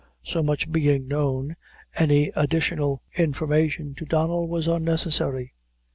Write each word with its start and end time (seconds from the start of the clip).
So 0.23 0.41
much 0.41 0.71
being 0.71 1.07
known, 1.07 1.55
any 1.93 2.31
additional 2.35 3.03
information 3.15 3.93
to 3.93 4.05
Donnel 4.05 4.47
was 4.47 4.67
unnecessary. 4.67 5.53